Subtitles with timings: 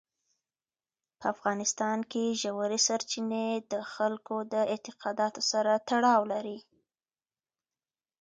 [1.19, 6.57] په افغانستان کې ژورې سرچینې د خلکو د اعتقاداتو سره تړاو لري.